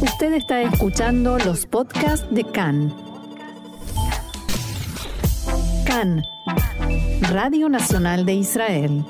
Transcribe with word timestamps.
Usted 0.00 0.34
está 0.34 0.60
escuchando 0.60 1.38
los 1.38 1.64
podcasts 1.64 2.26
de 2.30 2.44
CAN. 2.44 2.94
CAN, 5.86 6.22
Radio 7.30 7.70
Nacional 7.70 8.26
de 8.26 8.34
Israel. 8.34 9.04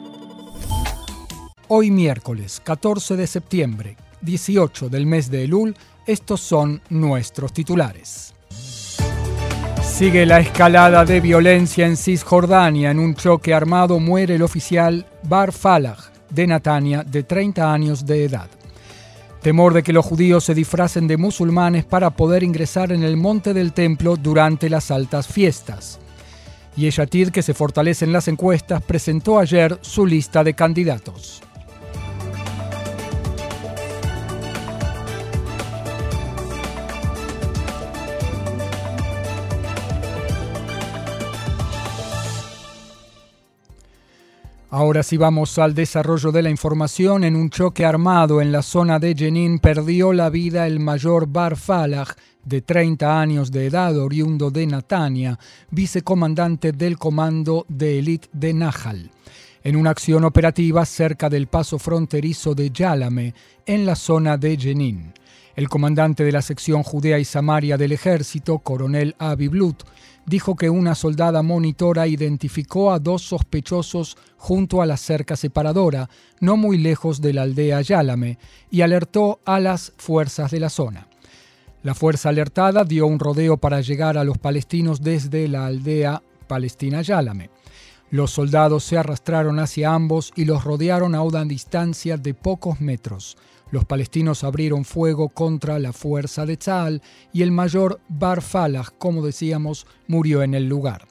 Hoy 1.66 1.90
miércoles 1.90 2.60
14 2.62 3.16
de 3.16 3.26
septiembre, 3.26 3.96
18 4.20 4.88
del 4.88 5.06
mes 5.06 5.28
de 5.28 5.42
Elul, 5.42 5.76
estos 6.06 6.40
son 6.40 6.80
nuestros 6.88 7.52
titulares. 7.52 8.32
Sigue 9.82 10.24
la 10.24 10.38
escalada 10.38 11.04
de 11.04 11.20
violencia 11.20 11.86
en 11.86 11.96
Cisjordania. 11.96 12.92
En 12.92 13.00
un 13.00 13.16
choque 13.16 13.52
armado 13.52 13.98
muere 13.98 14.36
el 14.36 14.42
oficial 14.42 15.04
Bar 15.24 15.50
Falah 15.50 15.96
de 16.30 16.46
Natania, 16.46 17.02
de 17.02 17.24
30 17.24 17.72
años 17.72 18.06
de 18.06 18.24
edad. 18.24 18.48
Temor 19.46 19.74
de 19.74 19.84
que 19.84 19.92
los 19.92 20.04
judíos 20.04 20.42
se 20.42 20.56
disfracen 20.56 21.06
de 21.06 21.16
musulmanes 21.16 21.84
para 21.84 22.10
poder 22.10 22.42
ingresar 22.42 22.90
en 22.90 23.04
el 23.04 23.16
monte 23.16 23.54
del 23.54 23.72
templo 23.72 24.16
durante 24.16 24.68
las 24.68 24.90
altas 24.90 25.28
fiestas. 25.28 26.00
Y 26.76 26.80
Yeshatid, 26.80 27.28
que 27.28 27.42
se 27.42 27.54
fortalece 27.54 28.04
en 28.04 28.12
las 28.12 28.26
encuestas, 28.26 28.82
presentó 28.82 29.38
ayer 29.38 29.78
su 29.82 30.04
lista 30.04 30.42
de 30.42 30.54
candidatos. 30.54 31.44
Ahora 44.78 45.02
sí 45.02 45.16
vamos 45.16 45.58
al 45.58 45.72
desarrollo 45.72 46.30
de 46.30 46.42
la 46.42 46.50
información. 46.50 47.24
En 47.24 47.34
un 47.34 47.48
choque 47.48 47.86
armado 47.86 48.42
en 48.42 48.52
la 48.52 48.60
zona 48.60 48.98
de 48.98 49.14
Jenin 49.14 49.58
perdió 49.58 50.12
la 50.12 50.28
vida 50.28 50.66
el 50.66 50.80
mayor 50.80 51.26
Bar 51.26 51.56
Falah, 51.56 52.14
de 52.44 52.60
30 52.60 53.18
años 53.18 53.50
de 53.50 53.68
edad, 53.68 53.96
oriundo 53.96 54.50
de 54.50 54.66
Natania, 54.66 55.38
vicecomandante 55.70 56.72
del 56.72 56.98
comando 56.98 57.64
de 57.70 57.98
élite 57.98 58.28
de 58.34 58.52
Nahal, 58.52 59.10
en 59.64 59.76
una 59.76 59.88
acción 59.88 60.24
operativa 60.24 60.84
cerca 60.84 61.30
del 61.30 61.46
paso 61.46 61.78
fronterizo 61.78 62.54
de 62.54 62.68
Yálame, 62.70 63.32
en 63.64 63.86
la 63.86 63.96
zona 63.96 64.36
de 64.36 64.58
Jenin. 64.58 65.14
El 65.56 65.70
comandante 65.70 66.22
de 66.22 66.32
la 66.32 66.42
sección 66.42 66.82
Judea 66.82 67.18
y 67.18 67.24
Samaria 67.24 67.78
del 67.78 67.92
ejército, 67.92 68.58
coronel 68.58 69.16
Avi 69.18 69.48
Blut, 69.48 69.84
dijo 70.26 70.54
que 70.54 70.68
una 70.68 70.94
soldada 70.94 71.42
monitora 71.42 72.06
identificó 72.06 72.92
a 72.92 72.98
dos 72.98 73.22
sospechosos 73.22 74.18
junto 74.36 74.82
a 74.82 74.86
la 74.86 74.98
cerca 74.98 75.34
separadora, 75.34 76.10
no 76.40 76.58
muy 76.58 76.76
lejos 76.76 77.22
de 77.22 77.32
la 77.32 77.42
aldea 77.42 77.80
Yálame, 77.80 78.36
y 78.70 78.82
alertó 78.82 79.40
a 79.46 79.58
las 79.58 79.94
fuerzas 79.96 80.50
de 80.50 80.60
la 80.60 80.68
zona. 80.68 81.08
La 81.82 81.94
fuerza 81.94 82.28
alertada 82.28 82.84
dio 82.84 83.06
un 83.06 83.18
rodeo 83.18 83.56
para 83.56 83.80
llegar 83.80 84.18
a 84.18 84.24
los 84.24 84.36
palestinos 84.36 85.00
desde 85.00 85.48
la 85.48 85.64
aldea 85.64 86.22
palestina 86.48 87.00
Yálame. 87.00 87.48
Los 88.10 88.30
soldados 88.30 88.84
se 88.84 88.98
arrastraron 88.98 89.58
hacia 89.58 89.94
ambos 89.94 90.32
y 90.36 90.44
los 90.44 90.64
rodearon 90.64 91.14
a 91.14 91.22
una 91.22 91.44
distancia 91.46 92.18
de 92.18 92.34
pocos 92.34 92.80
metros. 92.80 93.38
Los 93.70 93.84
palestinos 93.84 94.44
abrieron 94.44 94.84
fuego 94.84 95.28
contra 95.28 95.78
la 95.80 95.92
fuerza 95.92 96.46
de 96.46 96.56
Tzal 96.56 97.02
y 97.32 97.42
el 97.42 97.50
mayor 97.50 98.00
Bar 98.08 98.40
Falah, 98.40 98.92
como 98.98 99.26
decíamos, 99.26 99.86
murió 100.06 100.42
en 100.42 100.54
el 100.54 100.68
lugar. 100.68 101.08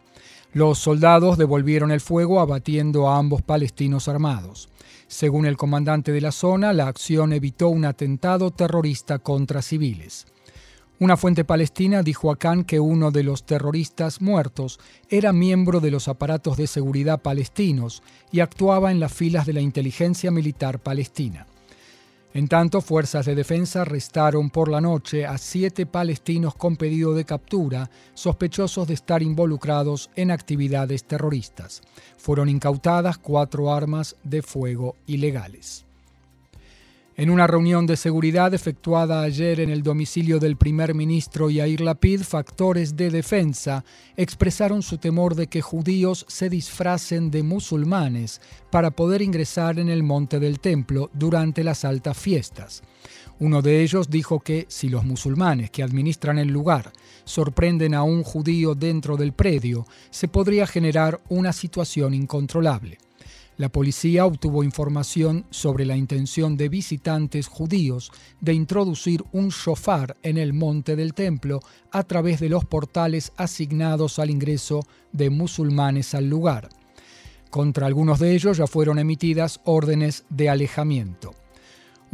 Los 0.54 0.80
soldados 0.80 1.38
devolvieron 1.38 1.92
el 1.92 2.00
fuego 2.00 2.40
abatiendo 2.40 3.10
a 3.10 3.18
ambos 3.18 3.42
palestinos 3.42 4.08
armados. 4.08 4.70
Según 5.08 5.46
el 5.46 5.58
comandante 5.58 6.14
de 6.14 6.22
la 6.22 6.32
zona, 6.32 6.72
la 6.72 6.88
acción 6.88 7.34
evitó 7.34 7.68
un 7.68 7.84
atentado 7.84 8.52
terrorista 8.52 9.20
contra 9.20 9.62
civiles. 9.62 10.26
Una 10.98 11.18
fuente 11.18 11.44
palestina 11.44 12.04
dijo 12.04 12.32
a 12.32 12.38
Khan 12.38 12.64
que 12.64 12.80
uno 12.80 13.12
de 13.12 13.24
los 13.24 13.46
terroristas 13.46 14.22
muertos 14.22 14.80
era 15.10 15.34
miembro 15.34 15.82
de 15.82 15.92
los 15.92 16.08
aparatos 16.08 16.56
de 16.56 16.68
seguridad 16.68 17.22
palestinos 17.22 18.02
y 18.32 18.40
actuaba 18.40 18.92
en 18.92 19.02
las 19.02 19.14
filas 19.14 19.46
de 19.46 19.52
la 19.52 19.60
inteligencia 19.60 20.32
militar 20.32 20.80
palestina. 20.80 21.48
En 22.36 22.50
tanto, 22.50 22.82
fuerzas 22.82 23.26
de 23.26 23.34
defensa 23.34 23.84
arrestaron 23.84 24.50
por 24.50 24.70
la 24.70 24.82
noche 24.82 25.26
a 25.26 25.38
siete 25.38 25.86
palestinos 25.86 26.54
con 26.54 26.76
pedido 26.76 27.14
de 27.14 27.24
captura, 27.24 27.90
sospechosos 28.14 28.90
de 28.90 28.94
estar 28.94 29.24
involucrados 29.24 30.10
en 30.18 30.32
actividades 30.32 31.06
terroristas. 31.06 31.82
Fueron 32.18 32.50
incautadas 32.50 33.18
cuatro 33.20 33.74
armas 33.74 34.18
de 34.26 34.42
fuego 34.42 34.98
ilegales. 35.08 35.85
En 37.18 37.30
una 37.30 37.48
reunión 37.48 37.86
de 37.86 37.96
seguridad 37.96 38.54
efectuada 38.54 39.22
ayer 39.22 39.62
en 39.62 39.70
el 39.70 39.84
domicilio 39.84 40.38
del 40.38 40.58
primer 40.58 40.94
ministro 40.94 41.50
Yair 41.50 41.80
Lapid, 41.80 42.24
factores 42.24 42.98
de 42.98 43.10
defensa 43.10 43.86
expresaron 44.18 44.82
su 44.82 44.98
temor 44.98 45.34
de 45.34 45.48
que 45.48 45.62
judíos 45.62 46.26
se 46.28 46.50
disfracen 46.50 47.32
de 47.32 47.42
musulmanes 47.42 48.42
para 48.70 48.92
poder 48.92 49.22
ingresar 49.22 49.80
en 49.80 49.88
el 49.88 50.04
monte 50.04 50.42
del 50.42 50.60
templo 50.60 51.10
durante 51.14 51.64
las 51.64 51.86
altas 51.86 52.18
fiestas. 52.18 52.84
Uno 53.40 53.62
de 53.62 53.82
ellos 53.82 54.10
dijo 54.10 54.42
que 54.42 54.66
si 54.68 54.90
los 54.90 55.06
musulmanes 55.06 55.72
que 55.72 55.84
administran 55.84 56.38
el 56.38 56.50
lugar 56.50 56.92
sorprenden 57.24 57.94
a 57.94 58.04
un 58.04 58.24
judío 58.24 58.76
dentro 58.76 59.16
del 59.16 59.32
predio, 59.32 59.88
se 60.10 60.28
podría 60.28 60.68
generar 60.68 61.22
una 61.30 61.54
situación 61.54 62.14
incontrolable. 62.14 62.98
La 63.58 63.70
policía 63.70 64.26
obtuvo 64.26 64.64
información 64.64 65.46
sobre 65.50 65.86
la 65.86 65.96
intención 65.96 66.58
de 66.58 66.68
visitantes 66.68 67.48
judíos 67.48 68.12
de 68.42 68.54
introducir 68.54 69.24
un 69.32 69.50
shofar 69.50 70.18
en 70.24 70.38
el 70.38 70.52
monte 70.52 70.98
del 70.98 71.14
templo 71.14 71.62
a 71.92 72.04
través 72.04 72.42
de 72.42 72.50
los 72.50 72.66
portales 72.66 73.32
asignados 73.38 74.20
al 74.20 74.30
ingreso 74.30 74.82
de 75.14 75.30
musulmanes 75.30 76.14
al 76.14 76.30
lugar. 76.30 76.68
Contra 77.50 77.88
algunos 77.88 78.20
de 78.20 78.36
ellos 78.36 78.58
ya 78.58 78.68
fueron 78.68 79.00
emitidas 79.00 79.62
órdenes 79.64 80.26
de 80.30 80.50
alejamiento. 80.50 81.34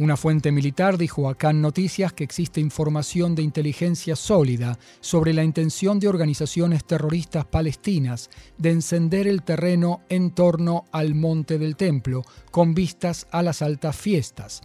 Una 0.02 0.16
fuente 0.16 0.50
militar 0.50 0.98
dijo 0.98 1.28
a 1.28 1.36
Cannes 1.36 1.62
Noticias 1.62 2.12
que 2.12 2.24
existe 2.24 2.60
información 2.60 3.36
de 3.36 3.42
inteligencia 3.42 4.16
sólida 4.16 4.76
sobre 4.98 5.32
la 5.32 5.44
intención 5.44 6.00
de 6.00 6.08
organizaciones 6.08 6.84
terroristas 6.84 7.44
palestinas 7.44 8.28
de 8.58 8.72
encender 8.72 9.28
el 9.28 9.44
terreno 9.44 10.00
en 10.08 10.32
torno 10.32 10.86
al 10.90 11.14
monte 11.14 11.56
del 11.56 11.76
templo 11.76 12.24
con 12.50 12.74
vistas 12.74 13.28
a 13.30 13.44
las 13.44 13.62
altas 13.62 13.94
fiestas. 13.94 14.62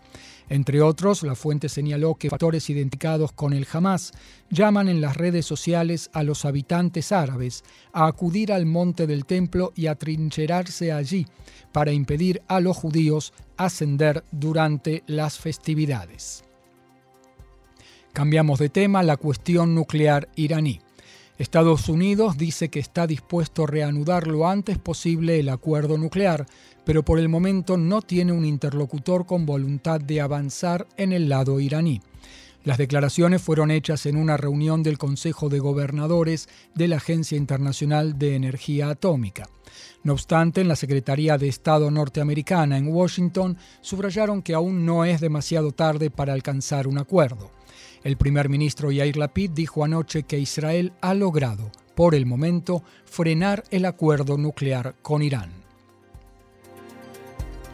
Entre 0.50 0.82
otros, 0.82 1.24
la 1.24 1.36
fuente 1.36 1.68
señaló 1.68 2.16
que 2.16 2.30
factores 2.30 2.70
identificados 2.70 3.34
con 3.34 3.54
el 3.54 3.68
Hamas 3.72 4.14
llaman 4.50 4.88
en 4.88 5.02
las 5.02 5.18
redes 5.18 5.46
sociales 5.46 6.10
a 6.14 6.24
los 6.24 6.46
habitantes 6.46 7.12
árabes 7.12 7.64
a 7.92 8.08
acudir 8.08 8.54
al 8.54 8.66
monte 8.66 9.08
del 9.08 9.26
templo 9.26 9.74
y 9.76 9.88
a 9.88 9.96
trincherarse 9.96 10.92
allí 10.94 11.28
para 11.74 11.92
impedir 11.92 12.42
a 12.48 12.62
los 12.62 12.78
judíos 12.78 13.34
ascender 13.58 14.24
durante 14.32 15.04
las 15.06 15.38
festividades. 15.38 16.44
Cambiamos 18.14 18.60
de 18.60 18.70
tema, 18.70 19.04
la 19.04 19.18
cuestión 19.18 19.76
nuclear 19.76 20.30
iraní. 20.36 20.82
Estados 21.38 21.88
Unidos 21.88 22.36
dice 22.38 22.70
que 22.70 22.80
está 22.80 23.06
dispuesto 23.06 23.64
a 23.64 23.68
reanudar 23.68 24.26
lo 24.26 24.48
antes 24.48 24.80
posible 24.80 25.40
el 25.40 25.50
acuerdo 25.50 25.98
nuclear, 25.98 26.48
pero 26.84 27.04
por 27.04 27.20
el 27.20 27.30
momento 27.30 27.78
no 27.78 28.02
tiene 28.02 28.32
un 28.32 28.44
interlocutor 28.44 29.28
con 29.28 29.46
voluntad 29.46 30.02
de 30.02 30.20
avanzar 30.20 30.88
en 30.98 31.14
el 31.14 31.30
lado 31.30 31.60
iraní. 31.60 32.02
Las 32.64 32.80
declaraciones 32.80 33.42
fueron 33.42 33.70
hechas 33.70 34.08
en 34.08 34.18
una 34.18 34.36
reunión 34.36 34.82
del 34.82 34.98
Consejo 34.98 35.48
de 35.48 35.60
Gobernadores 35.60 36.50
de 36.74 36.88
la 36.88 36.98
Agencia 36.98 37.38
Internacional 37.38 38.18
de 38.18 38.36
Energía 38.36 38.90
Atómica. 38.90 39.48
No 40.04 40.14
obstante, 40.14 40.62
en 40.62 40.68
la 40.68 40.76
Secretaría 40.76 41.38
de 41.38 41.50
Estado 41.50 41.92
norteamericana 41.92 42.78
en 42.78 42.88
Washington 42.88 43.58
subrayaron 43.82 44.42
que 44.42 44.56
aún 44.56 44.86
no 44.86 45.06
es 45.06 45.22
demasiado 45.22 45.72
tarde 45.72 46.10
para 46.10 46.34
alcanzar 46.34 46.88
un 46.88 46.98
acuerdo. 46.98 47.57
El 48.04 48.18
primer 48.18 48.50
ministro 48.50 48.92
Yair 48.92 49.18
Lapid 49.18 49.52
dijo 49.52 49.84
anoche 49.84 50.24
que 50.24 50.40
Israel 50.40 50.94
ha 51.02 51.14
logrado, 51.14 51.72
por 51.96 52.16
el 52.16 52.26
momento, 52.26 52.84
frenar 53.06 53.64
el 53.72 53.86
acuerdo 53.86 54.38
nuclear 54.38 54.96
con 55.02 55.22
Irán. 55.22 55.67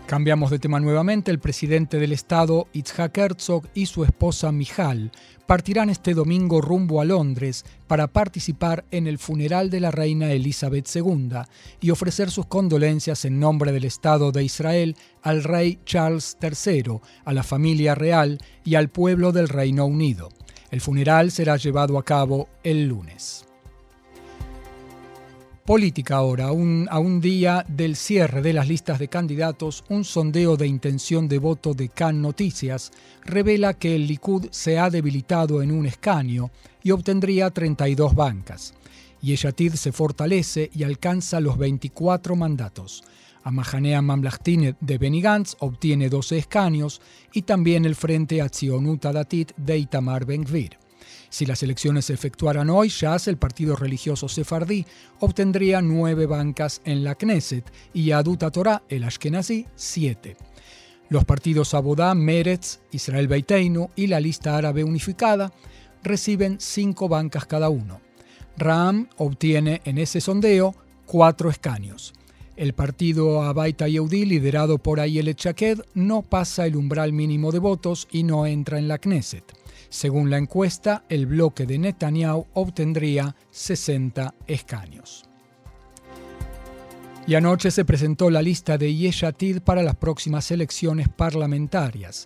Cambiamos 0.05 0.51
de 0.51 0.59
tema 0.59 0.79
nuevamente. 0.79 1.31
El 1.31 1.39
presidente 1.39 1.97
del 1.97 2.11
Estado, 2.11 2.67
Itzhak 2.73 3.17
Herzog, 3.17 3.67
y 3.73 3.85
su 3.85 4.03
esposa 4.03 4.51
Mijal 4.51 5.11
partirán 5.47 5.89
este 5.89 6.13
domingo 6.13 6.61
rumbo 6.61 6.99
a 6.99 7.05
Londres 7.05 7.65
para 7.87 8.07
participar 8.07 8.85
en 8.91 9.07
el 9.07 9.17
funeral 9.17 9.69
de 9.69 9.79
la 9.79 9.91
reina 9.91 10.31
Elizabeth 10.31 10.87
II 10.93 11.29
y 11.79 11.89
ofrecer 11.89 12.31
sus 12.31 12.45
condolencias 12.47 13.23
en 13.25 13.39
nombre 13.39 13.71
del 13.71 13.85
Estado 13.85 14.31
de 14.31 14.43
Israel 14.43 14.95
al 15.21 15.43
rey 15.43 15.79
Charles 15.85 16.37
III, 16.41 16.99
a 17.23 17.33
la 17.33 17.43
familia 17.43 17.95
real 17.95 18.39
y 18.65 18.75
al 18.75 18.89
pueblo 18.89 19.31
del 19.31 19.47
Reino 19.47 19.85
Unido. 19.85 20.29
El 20.69 20.81
funeral 20.81 21.31
será 21.31 21.55
llevado 21.55 21.97
a 21.97 22.03
cabo 22.03 22.49
el 22.63 22.87
lunes. 22.87 23.45
Política 25.73 26.17
ahora, 26.17 26.49
a 26.49 26.99
un 26.99 27.19
día 27.19 27.65
del 27.67 27.95
cierre 27.95 28.43
de 28.43 28.53
las 28.53 28.67
listas 28.67 28.99
de 28.99 29.07
candidatos, 29.07 29.83
un 29.89 30.03
sondeo 30.03 30.55
de 30.55 30.67
intención 30.67 31.27
de 31.27 31.39
voto 31.39 31.73
de 31.73 31.89
Can 31.89 32.21
Noticias 32.21 32.91
revela 33.25 33.73
que 33.73 33.95
el 33.95 34.05
Likud 34.05 34.49
se 34.51 34.77
ha 34.77 34.91
debilitado 34.91 35.63
en 35.63 35.71
un 35.71 35.87
escaño 35.87 36.51
y 36.83 36.91
obtendría 36.91 37.49
32 37.49 38.13
bancas. 38.13 38.75
Yeshatid 39.23 39.73
se 39.73 39.91
fortalece 39.91 40.69
y 40.75 40.83
alcanza 40.83 41.39
los 41.39 41.57
24 41.57 42.35
mandatos. 42.35 43.03
Amahanea 43.41 44.03
Mamlachtine 44.03 44.75
de 44.79 44.97
Benny 44.99 45.23
obtiene 45.57 46.07
12 46.07 46.37
escaños 46.37 47.01
y 47.33 47.41
también 47.41 47.85
el 47.85 47.95
Frente 47.95 48.43
Atzionuta 48.43 49.11
Datit 49.11 49.53
de 49.57 49.79
Itamar 49.79 50.25
Ben-Gvir. 50.25 50.82
Si 51.33 51.47
las 51.47 51.63
elecciones 51.63 52.05
se 52.05 52.13
efectuaran 52.13 52.69
hoy, 52.69 52.89
Shas, 52.89 53.27
el 53.27 53.37
partido 53.37 53.75
religioso 53.75 54.29
sefardí, 54.29 54.85
obtendría 55.19 55.81
nueve 55.81 56.27
bancas 56.27 56.79
en 56.85 57.03
la 57.03 57.15
Knesset 57.15 57.65
y 57.91 58.11
Aduta 58.11 58.51
Torah, 58.51 58.83
el 58.87 59.03
Ashkenazi, 59.03 59.65
siete. 59.75 60.37
Los 61.09 61.25
partidos 61.25 61.73
Abodá, 61.73 62.13
Meretz, 62.13 62.81
Israel 62.91 63.27
Beiteinu 63.27 63.89
y 63.95 64.05
la 64.05 64.19
lista 64.19 64.55
árabe 64.55 64.83
unificada 64.83 65.51
reciben 66.03 66.57
cinco 66.59 67.09
bancas 67.09 67.47
cada 67.47 67.67
uno. 67.67 67.99
Ram 68.55 69.09
obtiene 69.17 69.81
en 69.85 69.97
ese 69.97 70.21
sondeo 70.21 70.75
cuatro 71.07 71.49
escaños. 71.49 72.13
El 72.57 72.73
partido 72.73 73.41
Abaita 73.41 73.87
Yehudi, 73.87 74.25
liderado 74.25 74.77
por 74.77 74.99
Ayelet 74.99 75.39
Shaked, 75.39 75.79
no 75.95 76.21
pasa 76.21 76.67
el 76.67 76.75
umbral 76.75 77.11
mínimo 77.11 77.51
de 77.51 77.57
votos 77.57 78.07
y 78.11 78.21
no 78.21 78.45
entra 78.45 78.77
en 78.77 78.87
la 78.87 78.99
Knesset. 78.99 79.62
Según 79.93 80.31
la 80.31 80.39
encuesta, 80.39 81.03
el 81.07 81.27
bloque 81.27 81.67
de 81.67 81.77
Netanyahu 81.77 82.47
obtendría 82.53 83.35
60 83.51 84.33
escaños. 84.47 85.23
Y 87.27 87.35
anoche 87.35 87.69
se 87.69 87.85
presentó 87.85 88.31
la 88.31 88.41
lista 88.41 88.79
de 88.79 88.91
Yeshatid 88.91 89.59
para 89.59 89.83
las 89.83 89.95
próximas 89.95 90.49
elecciones 90.49 91.09
parlamentarias. 91.09 92.25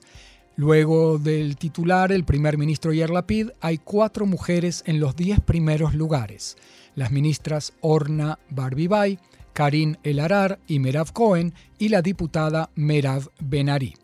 Luego 0.55 1.17
del 1.17 1.57
titular, 1.57 2.13
el 2.13 2.23
primer 2.23 2.57
ministro 2.57 2.93
Yair 2.93 3.09
Lapid, 3.09 3.49
hay 3.59 3.79
cuatro 3.79 4.25
mujeres 4.25 4.81
en 4.85 5.01
los 5.01 5.17
diez 5.17 5.41
primeros 5.41 5.93
lugares. 5.93 6.55
Las 6.95 7.11
ministras 7.11 7.73
Orna 7.81 8.39
Barbibay, 8.49 9.19
Karin 9.51 9.97
Elarar 10.03 10.57
y 10.67 10.79
Merav 10.79 11.11
Cohen 11.11 11.53
y 11.77 11.89
la 11.89 12.01
diputada 12.01 12.69
Merav 12.75 13.29
Benari. 13.41 13.95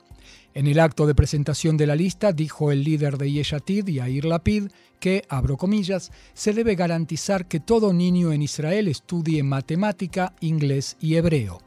En 0.56 0.68
el 0.68 0.80
acto 0.80 1.08
de 1.08 1.16
presentación 1.16 1.78
de 1.78 1.88
la 1.88 1.96
lista 1.96 2.32
dijo 2.32 2.72
el 2.72 2.84
líder 2.84 3.18
de 3.18 3.32
Yeshatid, 3.32 3.88
Yair 3.88 4.26
Lapid, 4.26 4.68
que, 5.00 5.24
abro 5.28 5.58
comillas, 5.58 6.12
se 6.34 6.54
debe 6.54 6.76
garantizar 6.76 7.48
que 7.48 7.60
todo 7.60 7.92
niño 7.92 8.32
en 8.32 8.44
Israel 8.44 8.88
estudie 8.88 9.42
matemática, 9.42 10.34
inglés 10.42 10.96
y 11.00 11.16
hebreo. 11.16 11.60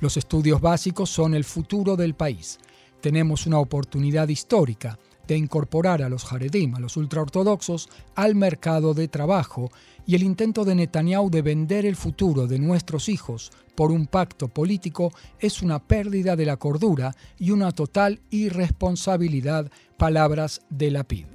Los 0.00 0.16
estudios 0.16 0.60
básicos 0.60 1.08
son 1.08 1.34
el 1.34 1.44
futuro 1.44 1.96
del 1.96 2.14
país. 2.14 2.58
Tenemos 3.00 3.46
una 3.46 3.60
oportunidad 3.60 4.28
histórica 4.28 4.98
de 5.32 5.38
incorporar 5.38 6.02
a 6.02 6.10
los 6.10 6.30
Haredim, 6.30 6.74
a 6.74 6.78
los 6.78 6.98
ultraortodoxos, 6.98 7.88
al 8.14 8.34
mercado 8.34 8.92
de 8.92 9.08
trabajo 9.08 9.70
y 10.06 10.14
el 10.14 10.22
intento 10.22 10.66
de 10.66 10.74
Netanyahu 10.74 11.30
de 11.30 11.40
vender 11.40 11.86
el 11.86 11.96
futuro 11.96 12.46
de 12.46 12.58
nuestros 12.58 13.08
hijos 13.08 13.50
por 13.74 13.92
un 13.92 14.06
pacto 14.06 14.48
político 14.48 15.10
es 15.40 15.62
una 15.62 15.78
pérdida 15.78 16.36
de 16.36 16.44
la 16.44 16.58
cordura 16.58 17.16
y 17.38 17.50
una 17.50 17.72
total 17.72 18.20
irresponsabilidad, 18.28 19.70
palabras 19.96 20.60
de 20.68 20.90
Lapid. 20.90 21.26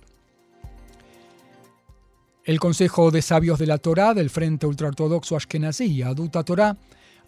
El 2.44 2.60
Consejo 2.60 3.10
de 3.10 3.24
Sabios 3.24 3.58
de 3.58 3.66
la 3.66 3.80
Torá 3.80 4.14
del 4.14 4.30
Frente 4.30 4.68
Ultraortodoxo 4.68 5.36
Ashkenazí, 5.36 6.04
Aduta 6.04 6.44
Torá, 6.44 6.78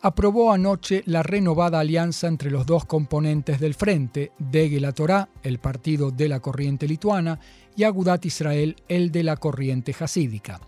aprobó 0.01 0.51
anoche 0.51 1.03
la 1.05 1.23
renovada 1.23 1.79
alianza 1.79 2.27
entre 2.27 2.51
los 2.51 2.65
dos 2.65 2.85
componentes 2.85 3.59
del 3.59 3.73
frente, 3.73 4.31
Dege 4.37 4.79
la 4.79 4.93
Torá, 4.93 5.29
el 5.43 5.59
partido 5.59 6.11
de 6.11 6.29
la 6.29 6.39
corriente 6.39 6.87
lituana, 6.87 7.39
y 7.75 7.83
Agudat 7.83 8.25
Israel, 8.25 8.75
el 8.87 9.11
de 9.11 9.23
la 9.23 9.37
corriente 9.37 9.95
hasídica. 9.97 10.59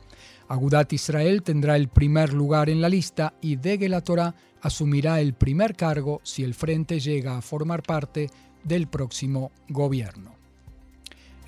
Agudat 0.48 0.92
Israel 0.94 1.44
tendrá 1.44 1.78
el 1.78 1.88
primer 1.88 2.34
lugar 2.34 2.70
en 2.70 2.82
la 2.82 2.90
lista 2.90 3.34
y 3.42 3.56
Dege 3.56 3.88
la 3.88 4.02
Torah 4.02 4.36
asumirá 4.62 5.22
el 5.22 5.34
primer 5.34 5.76
cargo 5.76 6.20
si 6.24 6.44
el 6.44 6.54
frente 6.54 7.00
llega 7.00 7.38
a 7.38 7.42
formar 7.42 7.84
parte 7.84 8.30
del 8.64 8.88
próximo 8.88 9.52
gobierno. 9.70 10.41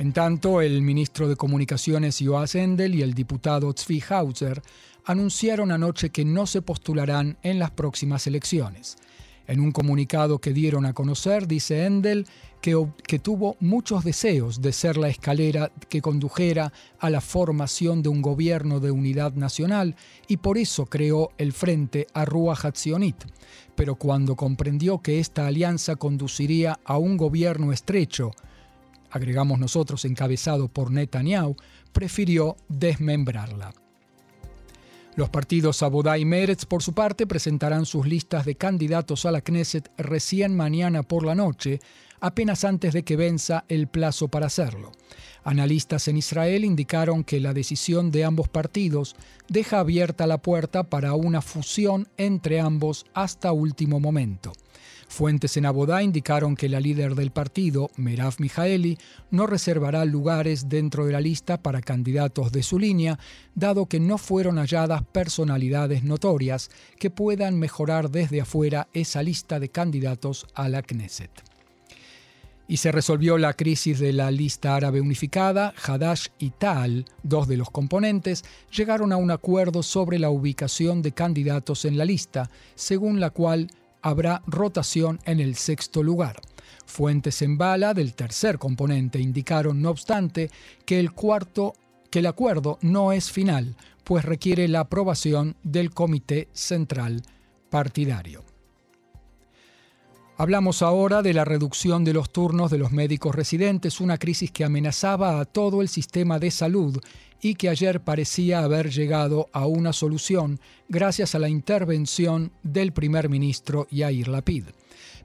En 0.03 0.11
tanto, 0.11 0.59
el 0.59 0.81
ministro 0.81 1.29
de 1.29 1.37
Comunicaciones 1.37 2.19
Joas 2.21 2.55
Endel 2.55 2.93
y 2.93 3.03
el 3.03 3.13
diputado 3.13 3.71
Tzvi 3.71 4.03
Hauser 4.09 4.61
anunciaron 5.05 5.71
anoche 5.71 6.09
que 6.09 6.25
no 6.25 6.45
se 6.45 6.61
postularán 6.61 7.37
en 7.41 7.57
las 7.57 7.71
próximas 7.71 8.27
elecciones. 8.27 8.97
En 9.47 9.61
un 9.61 9.71
comunicado 9.71 10.39
que 10.39 10.51
dieron 10.51 10.85
a 10.85 10.91
conocer, 10.91 11.47
dice 11.47 11.85
Endel 11.85 12.27
que, 12.59 13.19
tuvo 13.19 13.55
muchos 13.61 14.03
deseos 14.03 14.61
de 14.61 14.73
ser 14.73 14.97
la 14.97 15.07
escalera 15.07 15.71
que 15.87 16.01
condujera 16.01 16.73
a 16.99 17.09
la 17.09 17.21
formación 17.21 18.03
de 18.03 18.09
un 18.09 18.21
gobierno 18.21 18.81
de 18.81 18.91
unidad 18.91 19.35
nacional 19.35 19.95
y 20.27 20.35
por 20.35 20.57
eso 20.57 20.85
creó 20.85 21.29
el 21.37 21.53
Frente 21.53 22.07
Arrua 22.13 22.57
Hatzionit. 22.61 23.23
Pero 23.77 23.95
cuando 23.95 24.35
comprendió 24.35 24.97
que 24.97 25.21
esta 25.21 25.47
alianza 25.47 25.95
conduciría 25.95 26.81
a 26.83 26.97
un 26.97 27.15
gobierno 27.15 27.71
estrecho, 27.71 28.33
agregamos 29.13 29.59
nosotros 29.59 30.05
encabezado 30.05 30.67
por 30.67 30.89
Netanyahu, 30.89 31.55
prefirió 31.91 32.57
desmembrarla. 32.67 33.73
Los 35.15 35.29
partidos 35.29 35.83
Abodá 35.83 36.17
y 36.17 36.25
Meretz, 36.25 36.65
por 36.65 36.81
su 36.81 36.93
parte, 36.93 37.27
presentarán 37.27 37.85
sus 37.85 38.07
listas 38.07 38.45
de 38.45 38.55
candidatos 38.55 39.27
a 39.27 39.31
la 39.31 39.41
Knesset 39.41 39.91
recién 39.97 40.57
mañana 40.57 41.03
por 41.03 41.23
la 41.23 41.35
noche, 41.35 41.79
apenas 42.19 42.63
antes 42.63 42.93
de 42.93 43.03
que 43.03 43.15
venza 43.15 43.65
el 43.67 43.87
plazo 43.87 44.29
para 44.29 44.47
hacerlo. 44.47 44.91
Analistas 45.43 46.07
en 46.07 46.17
Israel 46.17 46.65
indicaron 46.65 47.23
que 47.23 47.39
la 47.39 47.53
decisión 47.53 48.09
de 48.09 48.23
ambos 48.23 48.49
partidos 48.49 49.15
deja 49.47 49.79
abierta 49.79 50.25
la 50.25 50.39
puerta 50.39 50.85
para 50.89 51.13
una 51.13 51.43
fusión 51.43 52.07
entre 52.17 52.59
ambos 52.59 53.05
hasta 53.13 53.51
último 53.51 53.99
momento. 53.99 54.53
Fuentes 55.13 55.57
en 55.57 55.67
Abodá 55.67 56.01
indicaron 56.01 56.55
que 56.55 56.67
la 56.67 56.79
líder 56.79 57.13
del 57.13 57.29
partido, 57.29 57.91
Merav 57.97 58.33
Mijaeli, 58.39 58.97
no 59.29 59.45
reservará 59.45 60.05
lugares 60.05 60.69
dentro 60.69 61.05
de 61.05 61.11
la 61.11 61.21
lista 61.21 61.61
para 61.61 61.81
candidatos 61.81 62.51
de 62.51 62.63
su 62.63 62.79
línea, 62.79 63.19
dado 63.53 63.85
que 63.85 63.99
no 63.99 64.17
fueron 64.17 64.57
halladas 64.57 65.03
personalidades 65.03 66.03
notorias 66.03 66.71
que 66.97 67.11
puedan 67.11 67.59
mejorar 67.59 68.09
desde 68.09 68.41
afuera 68.41 68.87
esa 68.91 69.21
lista 69.21 69.59
de 69.59 69.69
candidatos 69.69 70.47
a 70.55 70.67
la 70.67 70.81
Knesset. 70.81 71.29
Y 72.67 72.77
se 72.77 72.91
resolvió 72.91 73.37
la 73.37 73.53
crisis 73.53 73.99
de 73.99 74.13
la 74.13 74.31
lista 74.31 74.75
árabe 74.75 74.99
unificada, 74.99 75.75
Hadash 75.85 76.29
y 76.39 76.49
Tal, 76.49 77.05
dos 77.21 77.47
de 77.47 77.57
los 77.57 77.69
componentes, 77.69 78.43
llegaron 78.75 79.11
a 79.11 79.17
un 79.17 79.29
acuerdo 79.29 79.83
sobre 79.83 80.17
la 80.17 80.31
ubicación 80.31 81.03
de 81.03 81.11
candidatos 81.11 81.85
en 81.85 81.99
la 81.99 82.05
lista, 82.05 82.49
según 82.73 83.19
la 83.19 83.29
cual 83.29 83.67
habrá 84.03 84.43
rotación 84.45 85.19
en 85.25 85.39
el 85.39 85.55
sexto 85.55 86.03
lugar. 86.03 86.39
Fuentes 86.85 87.41
en 87.41 87.57
bala 87.57 87.95
del 87.95 88.13
tercer 88.13 88.59
componente 88.59 89.19
indicaron, 89.19 89.81
no 89.81 89.89
obstante, 89.89 90.51
que 90.85 90.99
el 90.99 91.13
cuarto 91.13 91.73
que 92.11 92.19
el 92.19 92.27
acuerdo 92.27 92.77
no 92.81 93.11
es 93.11 93.31
final, 93.31 93.75
pues 94.03 94.23
requiere 94.23 94.67
la 94.67 94.81
aprobación 94.81 95.55
del 95.63 95.91
Comité 95.91 96.47
Central 96.53 97.23
Partidario. 97.71 98.52
Hablamos 100.35 100.81
ahora 100.81 101.21
de 101.21 101.31
la 101.31 101.45
reducción 101.45 102.03
de 102.03 102.13
los 102.13 102.31
turnos 102.31 102.71
de 102.71 102.79
los 102.79 102.91
médicos 102.91 103.35
residentes, 103.35 104.01
una 104.01 104.17
crisis 104.17 104.49
que 104.51 104.63
amenazaba 104.63 105.39
a 105.39 105.45
todo 105.45 105.83
el 105.83 105.87
sistema 105.87 106.39
de 106.39 106.49
salud 106.49 106.99
y 107.39 107.53
que 107.53 107.69
ayer 107.69 108.01
parecía 108.01 108.63
haber 108.63 108.89
llegado 108.89 109.47
a 109.53 109.67
una 109.67 109.93
solución 109.93 110.59
gracias 110.89 111.35
a 111.35 111.39
la 111.39 111.49
intervención 111.49 112.51
del 112.63 112.93
primer 112.93 113.29
ministro 113.29 113.87
Yair 113.91 114.27
Lapid. 114.27 114.65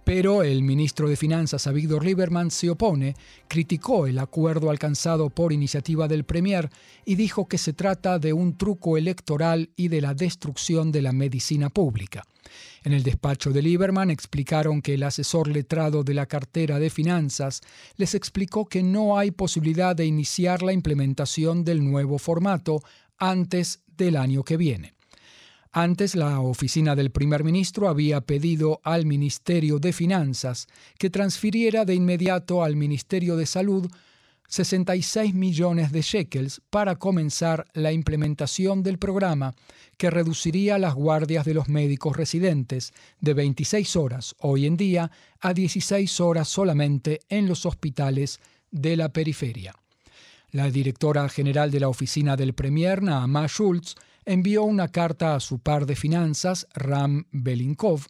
Pero 0.08 0.42
el 0.42 0.62
ministro 0.62 1.06
de 1.06 1.16
Finanzas, 1.16 1.66
Avigdor 1.66 2.02
Lieberman, 2.02 2.50
se 2.50 2.70
opone, 2.70 3.14
criticó 3.46 4.06
el 4.06 4.18
acuerdo 4.18 4.70
alcanzado 4.70 5.28
por 5.28 5.52
iniciativa 5.52 6.08
del 6.08 6.24
Premier 6.24 6.70
y 7.04 7.16
dijo 7.16 7.46
que 7.46 7.58
se 7.58 7.74
trata 7.74 8.18
de 8.18 8.32
un 8.32 8.56
truco 8.56 8.96
electoral 8.96 9.68
y 9.76 9.88
de 9.88 10.00
la 10.00 10.14
destrucción 10.14 10.92
de 10.92 11.02
la 11.02 11.12
medicina 11.12 11.68
pública. 11.68 12.24
En 12.84 12.94
el 12.94 13.02
despacho 13.02 13.50
de 13.50 13.60
Lieberman 13.60 14.10
explicaron 14.10 14.80
que 14.80 14.94
el 14.94 15.02
asesor 15.02 15.48
letrado 15.48 16.02
de 16.04 16.14
la 16.14 16.24
cartera 16.24 16.78
de 16.78 16.88
finanzas 16.88 17.60
les 17.98 18.14
explicó 18.14 18.64
que 18.64 18.82
no 18.82 19.18
hay 19.18 19.30
posibilidad 19.30 19.94
de 19.94 20.06
iniciar 20.06 20.62
la 20.62 20.72
implementación 20.72 21.64
del 21.64 21.84
nuevo 21.84 22.16
formato 22.16 22.82
antes 23.18 23.80
del 23.98 24.16
año 24.16 24.42
que 24.42 24.56
viene. 24.56 24.97
Antes, 25.80 26.16
la 26.16 26.40
oficina 26.40 26.96
del 26.96 27.12
primer 27.12 27.44
ministro 27.44 27.88
había 27.88 28.20
pedido 28.20 28.80
al 28.82 29.06
Ministerio 29.06 29.78
de 29.78 29.92
Finanzas 29.92 30.66
que 30.98 31.08
transfiriera 31.08 31.84
de 31.84 31.94
inmediato 31.94 32.64
al 32.64 32.74
Ministerio 32.74 33.36
de 33.36 33.46
Salud 33.46 33.88
66 34.48 35.34
millones 35.34 35.92
de 35.92 36.02
shekels 36.02 36.62
para 36.68 36.96
comenzar 36.96 37.64
la 37.74 37.92
implementación 37.92 38.82
del 38.82 38.98
programa 38.98 39.54
que 39.96 40.10
reduciría 40.10 40.78
las 40.78 40.96
guardias 40.96 41.44
de 41.44 41.54
los 41.54 41.68
médicos 41.68 42.16
residentes 42.16 42.92
de 43.20 43.34
26 43.34 43.94
horas 43.94 44.34
hoy 44.40 44.66
en 44.66 44.76
día 44.76 45.12
a 45.38 45.54
16 45.54 46.18
horas 46.18 46.48
solamente 46.48 47.20
en 47.28 47.46
los 47.46 47.64
hospitales 47.66 48.40
de 48.72 48.96
la 48.96 49.12
periferia. 49.12 49.76
La 50.50 50.72
directora 50.72 51.28
general 51.28 51.70
de 51.70 51.78
la 51.78 51.88
oficina 51.88 52.34
del 52.34 52.54
Premier, 52.54 53.00
Naama 53.00 53.46
Schultz, 53.46 53.94
envió 54.28 54.62
una 54.62 54.88
carta 54.88 55.34
a 55.34 55.40
su 55.40 55.58
par 55.58 55.86
de 55.86 55.96
finanzas, 55.96 56.66
Ram 56.74 57.24
Belinkov, 57.32 58.02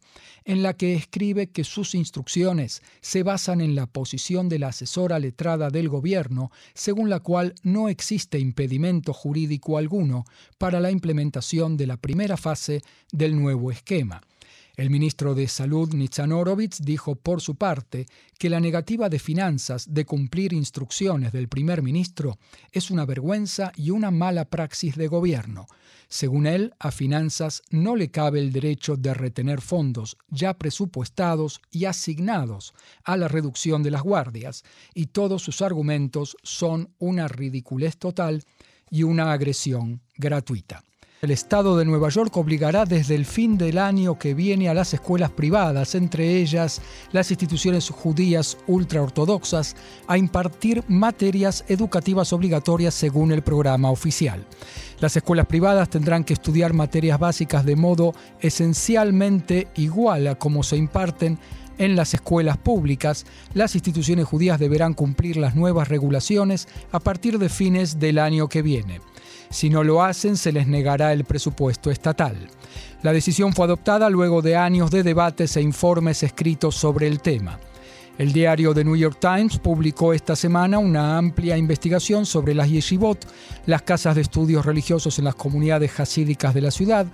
en 0.44 0.64
la 0.64 0.74
que 0.74 0.94
escribe 0.94 1.50
que 1.50 1.62
sus 1.62 1.94
instrucciones 1.94 2.82
se 3.00 3.22
basan 3.22 3.60
en 3.60 3.76
la 3.76 3.86
posición 3.86 4.48
de 4.48 4.58
la 4.58 4.68
asesora 4.68 5.20
letrada 5.20 5.70
del 5.70 5.88
gobierno, 5.88 6.50
según 6.74 7.08
la 7.08 7.20
cual 7.20 7.54
no 7.62 7.88
existe 7.88 8.40
impedimento 8.40 9.12
jurídico 9.12 9.78
alguno 9.78 10.24
para 10.58 10.80
la 10.80 10.90
implementación 10.90 11.76
de 11.76 11.86
la 11.86 11.96
primera 11.96 12.36
fase 12.36 12.82
del 13.12 13.40
nuevo 13.40 13.70
esquema. 13.70 14.20
El 14.78 14.90
ministro 14.90 15.34
de 15.34 15.48
Salud, 15.48 15.92
Nitzan 15.92 16.30
Horowitz, 16.30 16.78
dijo 16.80 17.16
por 17.16 17.40
su 17.40 17.56
parte 17.56 18.06
que 18.38 18.48
la 18.48 18.60
negativa 18.60 19.08
de 19.08 19.18
finanzas 19.18 19.92
de 19.92 20.04
cumplir 20.04 20.52
instrucciones 20.52 21.32
del 21.32 21.48
primer 21.48 21.82
ministro 21.82 22.38
es 22.70 22.92
una 22.92 23.04
vergüenza 23.04 23.72
y 23.74 23.90
una 23.90 24.12
mala 24.12 24.44
praxis 24.44 24.94
de 24.94 25.08
gobierno. 25.08 25.66
Según 26.08 26.46
él, 26.46 26.74
a 26.78 26.92
finanzas 26.92 27.62
no 27.70 27.96
le 27.96 28.12
cabe 28.12 28.38
el 28.38 28.52
derecho 28.52 28.96
de 28.96 29.14
retener 29.14 29.60
fondos 29.60 30.16
ya 30.28 30.54
presupuestados 30.54 31.60
y 31.72 31.86
asignados 31.86 32.72
a 33.02 33.16
la 33.16 33.26
reducción 33.26 33.82
de 33.82 33.90
las 33.90 34.02
guardias, 34.02 34.62
y 34.94 35.06
todos 35.06 35.42
sus 35.42 35.60
argumentos 35.60 36.36
son 36.44 36.94
una 37.00 37.26
ridiculez 37.26 37.96
total 37.96 38.44
y 38.92 39.02
una 39.02 39.32
agresión 39.32 40.02
gratuita. 40.16 40.84
El 41.20 41.32
Estado 41.32 41.76
de 41.76 41.84
Nueva 41.84 42.10
York 42.10 42.36
obligará 42.36 42.84
desde 42.84 43.16
el 43.16 43.26
fin 43.26 43.58
del 43.58 43.78
año 43.78 44.20
que 44.20 44.34
viene 44.34 44.68
a 44.68 44.74
las 44.74 44.94
escuelas 44.94 45.32
privadas, 45.32 45.96
entre 45.96 46.36
ellas 46.36 46.80
las 47.10 47.32
instituciones 47.32 47.90
judías 47.90 48.56
ultraortodoxas, 48.68 49.74
a 50.06 50.16
impartir 50.16 50.84
materias 50.86 51.64
educativas 51.66 52.32
obligatorias 52.32 52.94
según 52.94 53.32
el 53.32 53.42
programa 53.42 53.90
oficial. 53.90 54.46
Las 55.00 55.16
escuelas 55.16 55.46
privadas 55.46 55.90
tendrán 55.90 56.22
que 56.22 56.34
estudiar 56.34 56.72
materias 56.72 57.18
básicas 57.18 57.64
de 57.64 57.74
modo 57.74 58.14
esencialmente 58.38 59.66
igual 59.74 60.28
a 60.28 60.36
como 60.36 60.62
se 60.62 60.76
imparten 60.76 61.40
en 61.78 61.96
las 61.96 62.14
escuelas 62.14 62.58
públicas, 62.58 63.26
las 63.54 63.74
instituciones 63.74 64.26
judías 64.26 64.60
deberán 64.60 64.94
cumplir 64.94 65.36
las 65.36 65.56
nuevas 65.56 65.88
regulaciones 65.88 66.68
a 66.92 67.00
partir 67.00 67.38
de 67.40 67.48
fines 67.48 67.98
del 67.98 68.18
año 68.18 68.48
que 68.48 68.62
viene. 68.62 69.00
Si 69.50 69.70
no 69.70 69.82
lo 69.82 70.02
hacen, 70.02 70.36
se 70.36 70.52
les 70.52 70.66
negará 70.66 71.12
el 71.12 71.24
presupuesto 71.24 71.90
estatal. 71.90 72.36
La 73.02 73.12
decisión 73.12 73.52
fue 73.52 73.64
adoptada 73.64 74.10
luego 74.10 74.42
de 74.42 74.56
años 74.56 74.90
de 74.90 75.02
debates 75.02 75.56
e 75.56 75.62
informes 75.62 76.22
escritos 76.22 76.74
sobre 76.74 77.06
el 77.06 77.20
tema. 77.20 77.58
El 78.18 78.32
diario 78.32 78.74
The 78.74 78.82
New 78.82 78.96
York 78.96 79.18
Times 79.20 79.58
publicó 79.58 80.12
esta 80.12 80.34
semana 80.34 80.80
una 80.80 81.16
amplia 81.16 81.56
investigación 81.56 82.26
sobre 82.26 82.52
las 82.52 82.68
yeshivot, 82.68 83.24
las 83.66 83.82
casas 83.82 84.16
de 84.16 84.22
estudios 84.22 84.66
religiosos 84.66 85.20
en 85.20 85.26
las 85.26 85.36
comunidades 85.36 86.00
hasídicas 86.00 86.52
de 86.52 86.60
la 86.60 86.72
ciudad, 86.72 87.06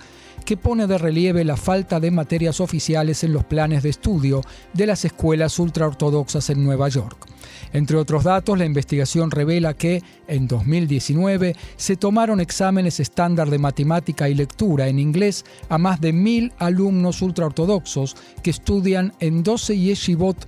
que 0.43 0.57
pone 0.57 0.87
de 0.87 0.97
relieve 0.97 1.43
la 1.43 1.57
falta 1.57 1.99
de 1.99 2.09
materias 2.09 2.59
oficiales 2.59 3.23
en 3.23 3.33
los 3.33 3.45
planes 3.45 3.83
de 3.83 3.89
estudio 3.89 4.41
de 4.73 4.87
las 4.87 5.05
escuelas 5.05 5.59
ultraortodoxas 5.59 6.49
en 6.49 6.63
Nueva 6.63 6.89
York. 6.89 7.34
Entre 7.73 7.97
otros 7.97 8.23
datos, 8.23 8.57
la 8.57 8.65
investigación 8.65 9.31
revela 9.31 9.73
que 9.73 10.01
en 10.27 10.47
2019 10.47 11.55
se 11.75 11.95
tomaron 11.95 12.39
exámenes 12.39 12.99
estándar 12.99 13.49
de 13.49 13.59
matemática 13.59 14.29
y 14.29 14.35
lectura 14.35 14.87
en 14.87 14.99
inglés 14.99 15.45
a 15.69 15.77
más 15.77 16.01
de 16.01 16.13
mil 16.13 16.53
alumnos 16.57 17.21
ultraortodoxos 17.21 18.15
que 18.43 18.49
estudian 18.49 19.13
en 19.19 19.43
12 19.43 19.77
yeshivot 19.77 20.47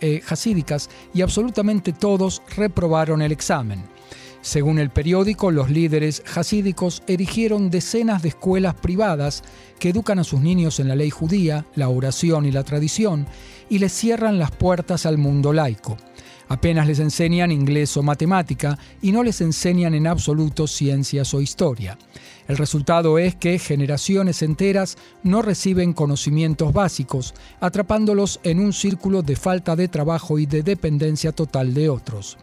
eh, 0.00 0.22
hasídicas 0.28 0.90
y 1.14 1.22
absolutamente 1.22 1.92
todos 1.92 2.42
reprobaron 2.56 3.22
el 3.22 3.32
examen. 3.32 3.84
Según 4.44 4.78
el 4.78 4.90
periódico, 4.90 5.50
los 5.50 5.70
líderes 5.70 6.22
hasídicos 6.36 7.02
erigieron 7.06 7.70
decenas 7.70 8.22
de 8.22 8.28
escuelas 8.28 8.74
privadas 8.74 9.42
que 9.78 9.88
educan 9.88 10.18
a 10.18 10.24
sus 10.24 10.42
niños 10.42 10.80
en 10.80 10.88
la 10.88 10.96
ley 10.96 11.08
judía, 11.08 11.64
la 11.74 11.88
oración 11.88 12.44
y 12.44 12.52
la 12.52 12.62
tradición, 12.62 13.26
y 13.70 13.78
les 13.78 13.92
cierran 13.92 14.38
las 14.38 14.50
puertas 14.50 15.06
al 15.06 15.16
mundo 15.16 15.54
laico. 15.54 15.96
Apenas 16.48 16.86
les 16.86 16.98
enseñan 16.98 17.50
inglés 17.50 17.96
o 17.96 18.02
matemática 18.02 18.78
y 19.02 19.12
no 19.12 19.22
les 19.22 19.40
enseñan 19.40 19.94
en 19.94 20.06
absoluto 20.06 20.66
ciencias 20.66 21.32
o 21.34 21.40
historia. 21.40 21.98
El 22.46 22.58
resultado 22.58 23.18
es 23.18 23.34
que 23.34 23.58
generaciones 23.58 24.42
enteras 24.42 24.98
no 25.22 25.40
reciben 25.40 25.94
conocimientos 25.94 26.72
básicos, 26.72 27.34
atrapándolos 27.60 28.40
en 28.42 28.60
un 28.60 28.72
círculo 28.72 29.22
de 29.22 29.36
falta 29.36 29.76
de 29.76 29.88
trabajo 29.88 30.38
y 30.38 30.46
de 30.46 30.62
dependencia 30.62 31.32
total 31.32 31.72
de 31.72 31.88
otros 31.88 32.36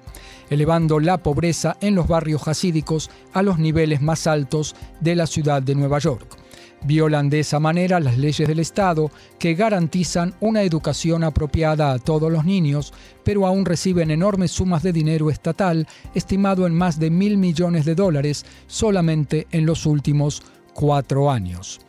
elevando 0.50 1.00
la 1.00 1.17
pobreza 1.17 1.77
en 1.79 1.96
los 1.96 2.08
barrios 2.08 2.48
hasídicos 2.48 3.10
a 3.34 3.41
los 3.41 3.58
niveles 3.58 4.01
más 4.01 4.27
altos 4.27 4.75
de 5.00 5.15
la 5.15 5.25
ciudad 5.25 5.63
de 5.63 5.75
Nueva 5.75 5.98
York. 6.00 6.40
Violan 6.83 7.29
de 7.29 7.41
esa 7.41 7.59
manera 7.59 8.00
las 8.00 8.17
leyes 8.17 8.47
del 8.47 8.59
Estado 8.59 9.11
que 9.38 9.53
garantizan 9.53 10.33
una 10.39 10.63
educación 10.63 11.23
apropiada 11.23 11.91
a 11.91 12.00
todos 12.00 12.31
los 12.31 12.45
niños, 12.45 12.93
pero 13.23 13.45
aún 13.45 13.65
reciben 13.65 14.11
enormes 14.11 14.51
sumas 14.51 14.81
de 14.83 14.91
dinero 14.91 15.29
estatal, 15.29 15.88
estimado 16.15 16.65
en 16.65 16.73
más 16.73 17.00
de 17.00 17.11
mil 17.11 17.38
millones 17.38 17.85
de 17.85 17.95
dólares 17.95 18.45
solamente 18.67 19.47
en 19.51 19.65
los 19.65 19.85
últimos 19.85 20.41
cuatro 20.73 21.29
años. 21.29 21.79